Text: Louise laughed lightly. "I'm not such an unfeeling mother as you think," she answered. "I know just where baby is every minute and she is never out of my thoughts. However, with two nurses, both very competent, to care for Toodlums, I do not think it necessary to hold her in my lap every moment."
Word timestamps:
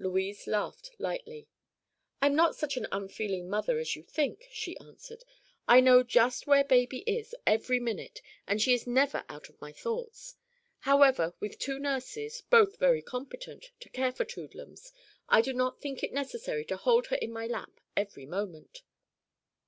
Louise 0.00 0.48
laughed 0.48 0.90
lightly. 0.98 1.46
"I'm 2.20 2.34
not 2.34 2.56
such 2.56 2.76
an 2.76 2.88
unfeeling 2.90 3.48
mother 3.48 3.78
as 3.78 3.94
you 3.94 4.02
think," 4.02 4.48
she 4.50 4.76
answered. 4.78 5.22
"I 5.68 5.78
know 5.78 6.02
just 6.02 6.48
where 6.48 6.64
baby 6.64 7.04
is 7.06 7.32
every 7.46 7.78
minute 7.78 8.20
and 8.44 8.60
she 8.60 8.74
is 8.74 8.88
never 8.88 9.24
out 9.28 9.48
of 9.48 9.60
my 9.60 9.70
thoughts. 9.70 10.34
However, 10.80 11.32
with 11.38 11.60
two 11.60 11.78
nurses, 11.78 12.40
both 12.50 12.78
very 12.80 13.02
competent, 13.02 13.70
to 13.78 13.88
care 13.88 14.10
for 14.10 14.24
Toodlums, 14.24 14.90
I 15.28 15.42
do 15.42 15.52
not 15.52 15.80
think 15.80 16.02
it 16.02 16.12
necessary 16.12 16.64
to 16.64 16.76
hold 16.76 17.06
her 17.06 17.16
in 17.16 17.32
my 17.32 17.46
lap 17.46 17.78
every 17.96 18.26
moment." 18.26 18.82